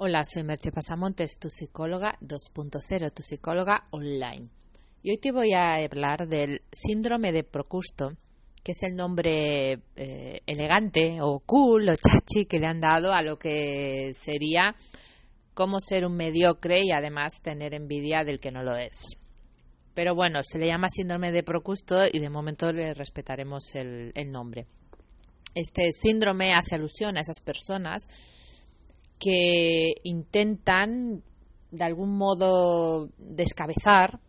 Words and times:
Hola, 0.00 0.24
soy 0.24 0.44
Merche 0.44 0.70
Pasamontes, 0.70 1.40
tu 1.40 1.50
psicóloga 1.50 2.16
2.0, 2.20 3.12
tu 3.12 3.24
psicóloga 3.24 3.82
online. 3.90 4.48
Y 5.02 5.10
hoy 5.10 5.18
te 5.18 5.32
voy 5.32 5.54
a 5.54 5.74
hablar 5.74 6.28
del 6.28 6.62
síndrome 6.70 7.32
de 7.32 7.42
Procusto, 7.42 8.12
que 8.62 8.70
es 8.70 8.84
el 8.84 8.94
nombre 8.94 9.80
eh, 9.96 10.40
elegante 10.46 11.16
o 11.20 11.40
cool 11.40 11.88
o 11.88 11.96
chachi 11.96 12.46
que 12.46 12.60
le 12.60 12.66
han 12.66 12.80
dado 12.80 13.12
a 13.12 13.22
lo 13.22 13.40
que 13.40 14.12
sería 14.14 14.76
cómo 15.52 15.80
ser 15.80 16.06
un 16.06 16.14
mediocre 16.14 16.80
y 16.84 16.92
además 16.92 17.42
tener 17.42 17.74
envidia 17.74 18.22
del 18.22 18.38
que 18.38 18.52
no 18.52 18.62
lo 18.62 18.76
es. 18.76 19.16
Pero 19.94 20.14
bueno, 20.14 20.44
se 20.44 20.60
le 20.60 20.68
llama 20.68 20.90
síndrome 20.90 21.32
de 21.32 21.42
Procusto 21.42 22.04
y 22.06 22.20
de 22.20 22.30
momento 22.30 22.72
le 22.72 22.94
respetaremos 22.94 23.74
el 23.74 24.30
nombre. 24.30 24.68
Este 25.56 25.90
síndrome 25.90 26.52
hace 26.52 26.76
alusión 26.76 27.16
a 27.16 27.20
esas 27.20 27.40
personas 27.40 28.06
que 29.18 29.94
intentan 30.04 31.22
de 31.70 31.84
algún 31.84 32.16
modo 32.16 33.10
descabezar, 33.18 34.20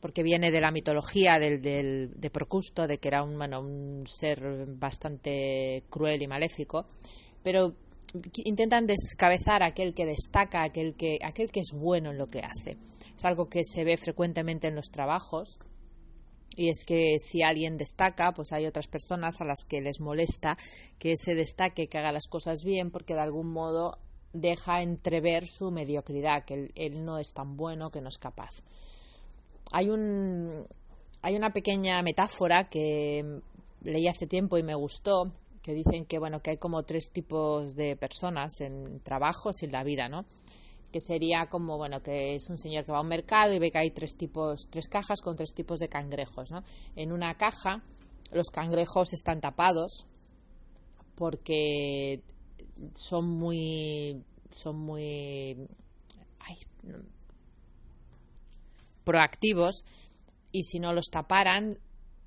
porque 0.00 0.22
viene 0.22 0.50
de 0.50 0.60
la 0.60 0.70
mitología 0.70 1.38
del, 1.38 1.60
de 1.60 2.30
Procusto, 2.30 2.86
de 2.86 2.98
que 2.98 3.08
era 3.08 3.22
un, 3.22 3.40
un 3.40 4.06
ser 4.06 4.66
bastante 4.68 5.84
cruel 5.90 6.22
y 6.22 6.28
maléfico, 6.28 6.86
pero 7.42 7.74
intentan 8.44 8.86
descabezar 8.86 9.62
a 9.62 9.66
aquel 9.66 9.94
que 9.94 10.06
destaca, 10.06 10.62
aquel 10.62 10.94
que, 10.94 11.18
aquel 11.22 11.50
que 11.50 11.60
es 11.60 11.72
bueno 11.72 12.10
en 12.10 12.18
lo 12.18 12.26
que 12.26 12.40
hace. 12.40 12.76
Es 13.16 13.24
algo 13.24 13.46
que 13.46 13.64
se 13.64 13.84
ve 13.84 13.96
frecuentemente 13.96 14.68
en 14.68 14.74
los 14.74 14.90
trabajos. 14.90 15.58
Y 16.54 16.68
es 16.68 16.84
que 16.84 17.16
si 17.18 17.42
alguien 17.42 17.78
destaca, 17.78 18.32
pues 18.32 18.52
hay 18.52 18.66
otras 18.66 18.86
personas 18.86 19.40
a 19.40 19.44
las 19.44 19.64
que 19.66 19.80
les 19.80 20.00
molesta 20.00 20.58
que 20.98 21.16
se 21.16 21.34
destaque, 21.34 21.86
que 21.86 21.98
haga 21.98 22.12
las 22.12 22.26
cosas 22.26 22.62
bien, 22.64 22.90
porque 22.90 23.14
de 23.14 23.20
algún 23.20 23.50
modo 23.50 23.98
deja 24.32 24.82
entrever 24.82 25.46
su 25.46 25.70
mediocridad, 25.70 26.44
que 26.44 26.72
él, 26.74 27.04
no 27.04 27.18
es 27.18 27.32
tan 27.32 27.56
bueno, 27.56 27.90
que 27.90 28.00
no 28.00 28.08
es 28.08 28.18
capaz. 28.18 28.62
Hay, 29.72 29.88
un, 29.88 30.66
hay 31.22 31.36
una 31.36 31.50
pequeña 31.50 32.00
metáfora 32.02 32.68
que 32.68 33.40
leí 33.82 34.08
hace 34.08 34.26
tiempo 34.26 34.58
y 34.58 34.62
me 34.62 34.74
gustó, 34.74 35.32
que 35.62 35.74
dicen 35.74 36.04
que 36.06 36.18
bueno 36.18 36.40
que 36.40 36.50
hay 36.50 36.56
como 36.56 36.82
tres 36.82 37.12
tipos 37.12 37.74
de 37.74 37.96
personas 37.96 38.60
en 38.60 39.00
trabajos 39.00 39.62
y 39.62 39.66
en 39.66 39.72
la 39.72 39.84
vida, 39.84 40.08
¿no? 40.08 40.24
Que 40.90 41.00
sería 41.00 41.46
como 41.48 41.78
bueno 41.78 42.02
que 42.02 42.34
es 42.34 42.50
un 42.50 42.58
señor 42.58 42.84
que 42.84 42.92
va 42.92 42.98
a 42.98 43.02
un 43.02 43.08
mercado 43.08 43.54
y 43.54 43.58
ve 43.58 43.70
que 43.70 43.78
hay 43.78 43.90
tres 43.90 44.16
tipos, 44.16 44.68
tres 44.70 44.88
cajas 44.88 45.22
con 45.22 45.36
tres 45.36 45.54
tipos 45.54 45.78
de 45.78 45.88
cangrejos, 45.88 46.50
¿no? 46.50 46.62
En 46.96 47.12
una 47.12 47.34
caja 47.34 47.80
los 48.32 48.48
cangrejos 48.48 49.12
están 49.12 49.40
tapados 49.40 50.06
porque 51.14 52.22
son 52.94 53.28
muy 53.28 54.24
son 54.52 54.78
muy 54.78 55.68
proactivos 59.04 59.84
y 60.52 60.64
si 60.64 60.78
no 60.78 60.92
los 60.92 61.06
taparan 61.10 61.78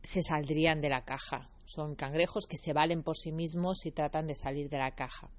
se 0.02 0.22
saldrían 0.24 0.82
de 0.82 0.90
la 0.90 1.04
caja. 1.04 1.50
Son 1.66 1.96
cangrejos 1.96 2.46
que 2.46 2.58
se 2.58 2.74
valen 2.74 3.04
por 3.04 3.18
sí 3.18 3.32
mismos 3.32 3.86
y 3.86 3.92
tratan 3.92 4.28
de 4.28 4.36
salir 4.36 4.70
de 4.70 4.78
la 4.78 4.92
caja. 4.92 5.30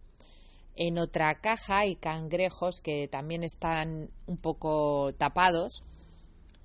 En 0.75 0.99
otra 0.99 1.41
caja 1.41 1.79
hay 1.79 1.97
cangrejos 1.97 2.81
que 2.83 3.09
también 3.09 3.43
están 3.45 4.11
un 4.27 4.37
poco 4.37 5.13
tapados 5.15 5.83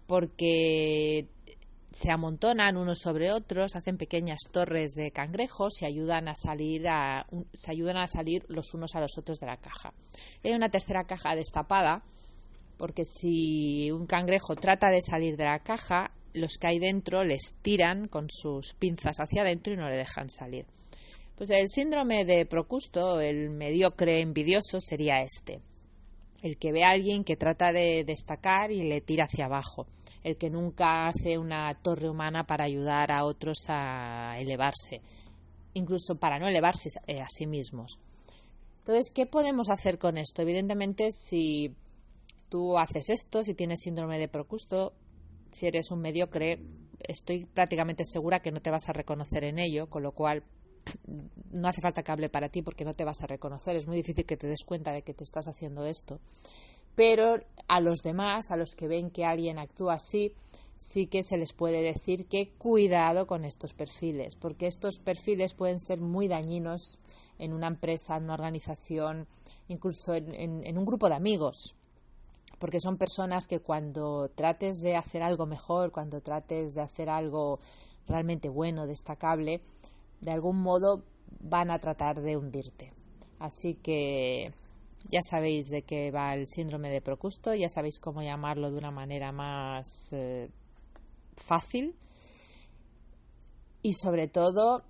porque 0.07 1.29
se 1.91 2.11
amontonan 2.11 2.77
unos 2.77 2.99
sobre 2.99 3.31
otros, 3.31 3.75
hacen 3.75 3.97
pequeñas 3.97 4.39
torres 4.51 4.91
de 4.91 5.11
cangrejos 5.11 5.81
y 5.81 5.85
ayudan 5.85 6.29
a 6.29 6.35
salir 6.35 6.87
a, 6.87 7.27
se 7.53 7.71
ayudan 7.71 7.97
a 7.97 8.07
salir 8.07 8.45
los 8.47 8.73
unos 8.73 8.95
a 8.95 9.01
los 9.01 9.17
otros 9.17 9.39
de 9.39 9.47
la 9.47 9.57
caja. 9.57 9.93
Hay 10.43 10.53
una 10.53 10.69
tercera 10.69 11.03
caja 11.03 11.35
destapada, 11.35 12.03
porque 12.77 13.03
si 13.03 13.91
un 13.91 14.07
cangrejo 14.07 14.55
trata 14.55 14.89
de 14.89 15.01
salir 15.01 15.35
de 15.35 15.43
la 15.43 15.59
caja, 15.59 16.11
los 16.33 16.57
que 16.57 16.67
hay 16.67 16.79
dentro 16.79 17.25
les 17.25 17.55
tiran 17.61 18.07
con 18.07 18.27
sus 18.29 18.73
pinzas 18.73 19.17
hacia 19.19 19.41
adentro 19.41 19.73
y 19.73 19.77
no 19.77 19.89
le 19.89 19.97
dejan 19.97 20.29
salir. 20.29 20.65
Pues 21.35 21.49
el 21.49 21.67
síndrome 21.69 22.23
de 22.23 22.45
Procusto, 22.45 23.19
el 23.19 23.49
mediocre 23.49 24.21
envidioso, 24.21 24.79
sería 24.79 25.21
este. 25.23 25.59
El 26.41 26.57
que 26.57 26.71
ve 26.71 26.83
a 26.83 26.91
alguien 26.91 27.23
que 27.23 27.37
trata 27.37 27.71
de 27.71 28.03
destacar 28.03 28.71
y 28.71 28.83
le 28.83 29.01
tira 29.01 29.25
hacia 29.25 29.45
abajo 29.45 29.87
el 30.23 30.37
que 30.37 30.49
nunca 30.49 31.07
hace 31.07 31.37
una 31.37 31.73
torre 31.81 32.09
humana 32.09 32.45
para 32.45 32.65
ayudar 32.65 33.11
a 33.11 33.25
otros 33.25 33.65
a 33.69 34.35
elevarse, 34.39 35.01
incluso 35.73 36.15
para 36.15 36.39
no 36.39 36.47
elevarse 36.47 36.89
eh, 37.07 37.21
a 37.21 37.27
sí 37.29 37.47
mismos. 37.47 37.99
Entonces, 38.79 39.11
¿qué 39.11 39.25
podemos 39.25 39.69
hacer 39.69 39.97
con 39.97 40.17
esto? 40.17 40.41
Evidentemente, 40.41 41.11
si 41.11 41.75
tú 42.49 42.77
haces 42.77 43.09
esto, 43.09 43.43
si 43.43 43.53
tienes 43.53 43.81
síndrome 43.81 44.19
de 44.19 44.27
Procusto, 44.27 44.93
si 45.51 45.67
eres 45.67 45.91
un 45.91 46.01
mediocre, 46.01 46.59
estoy 46.99 47.45
prácticamente 47.45 48.05
segura 48.05 48.41
que 48.41 48.51
no 48.51 48.61
te 48.61 48.71
vas 48.71 48.89
a 48.89 48.93
reconocer 48.93 49.43
en 49.43 49.59
ello, 49.59 49.89
con 49.89 50.03
lo 50.03 50.11
cual 50.11 50.43
no 51.51 51.67
hace 51.67 51.81
falta 51.81 52.03
que 52.03 52.11
hable 52.11 52.29
para 52.29 52.49
ti 52.49 52.61
porque 52.61 52.85
no 52.85 52.93
te 52.93 53.05
vas 53.05 53.21
a 53.21 53.27
reconocer. 53.27 53.75
Es 53.75 53.87
muy 53.87 53.97
difícil 53.97 54.25
que 54.25 54.37
te 54.37 54.47
des 54.47 54.63
cuenta 54.63 54.91
de 54.93 55.01
que 55.01 55.13
te 55.13 55.23
estás 55.23 55.47
haciendo 55.47 55.85
esto 55.85 56.19
pero 56.95 57.39
a 57.67 57.81
los 57.81 58.01
demás, 58.01 58.51
a 58.51 58.57
los 58.57 58.75
que 58.75 58.87
ven 58.87 59.11
que 59.11 59.25
alguien 59.25 59.59
actúa 59.59 59.95
así, 59.95 60.33
sí 60.77 61.07
que 61.07 61.23
se 61.23 61.37
les 61.37 61.53
puede 61.53 61.81
decir 61.81 62.25
que 62.27 62.47
cuidado 62.57 63.27
con 63.27 63.45
estos 63.45 63.73
perfiles, 63.73 64.35
porque 64.35 64.67
estos 64.67 64.99
perfiles 64.99 65.53
pueden 65.53 65.79
ser 65.79 65.99
muy 65.99 66.27
dañinos 66.27 66.99
en 67.37 67.53
una 67.53 67.67
empresa, 67.67 68.17
en 68.17 68.25
una 68.25 68.33
organización, 68.33 69.27
incluso 69.67 70.13
en, 70.15 70.77
un 70.77 70.85
grupo 70.85 71.07
de 71.07 71.15
amigos, 71.15 71.75
porque 72.59 72.79
son 72.79 72.97
personas 72.97 73.47
que 73.47 73.59
cuando 73.59 74.29
trates 74.35 74.81
de 74.81 74.95
hacer 74.95 75.23
algo 75.23 75.45
mejor, 75.45 75.91
cuando 75.91 76.21
trates 76.21 76.73
de 76.73 76.81
hacer 76.81 77.09
algo 77.09 77.59
realmente 78.07 78.49
bueno, 78.49 78.85
destacable, 78.85 79.61
de 80.21 80.31
algún 80.31 80.61
modo 80.61 81.03
van 81.39 81.71
a 81.71 81.79
tratar 81.79 82.21
de 82.21 82.37
hundirte. 82.37 82.93
Así 83.39 83.75
que 83.75 84.53
ya 85.09 85.21
sabéis 85.21 85.69
de 85.69 85.81
qué 85.81 86.11
va 86.11 86.33
el 86.33 86.47
síndrome 86.47 86.91
de 86.91 87.01
Procusto, 87.01 87.53
ya 87.55 87.69
sabéis 87.69 87.99
cómo 87.99 88.21
llamarlo 88.21 88.71
de 88.71 88.77
una 88.77 88.91
manera 88.91 89.31
más 89.31 90.09
eh, 90.11 90.49
fácil. 91.35 91.95
Y 93.81 93.93
sobre 93.93 94.27
todo, 94.27 94.83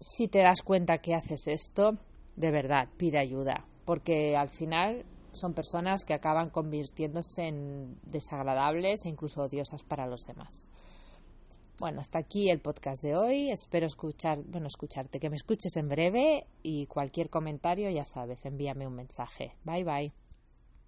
si 0.00 0.26
te 0.26 0.40
das 0.40 0.62
cuenta 0.62 0.98
que 0.98 1.14
haces 1.14 1.46
esto, 1.46 1.92
de 2.36 2.50
verdad, 2.50 2.88
pide 2.96 3.18
ayuda, 3.18 3.64
porque 3.84 4.36
al 4.36 4.48
final 4.48 5.04
son 5.32 5.54
personas 5.54 6.04
que 6.04 6.14
acaban 6.14 6.50
convirtiéndose 6.50 7.46
en 7.46 8.00
desagradables 8.02 9.04
e 9.04 9.08
incluso 9.08 9.42
odiosas 9.42 9.82
para 9.84 10.06
los 10.06 10.22
demás. 10.26 10.68
Bueno, 11.78 12.00
hasta 12.00 12.18
aquí 12.18 12.50
el 12.50 12.60
podcast 12.60 13.02
de 13.02 13.16
hoy. 13.16 13.50
Espero 13.50 13.86
escuchar, 13.86 14.42
bueno, 14.44 14.68
escucharte, 14.68 15.18
que 15.18 15.28
me 15.28 15.36
escuches 15.36 15.76
en 15.76 15.88
breve 15.88 16.46
y 16.62 16.86
cualquier 16.86 17.30
comentario, 17.30 17.90
ya 17.90 18.04
sabes, 18.04 18.44
envíame 18.44 18.86
un 18.86 18.94
mensaje. 18.94 19.56
Bye 19.64 19.84
bye. 19.84 20.23